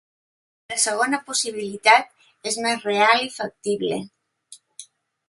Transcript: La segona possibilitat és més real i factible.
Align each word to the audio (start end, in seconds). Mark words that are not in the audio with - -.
La 0.71 0.77
segona 0.83 1.19
possibilitat 1.27 2.09
és 2.53 2.57
més 2.67 2.87
real 2.89 3.21
i 3.27 3.29
factible. 3.37 4.01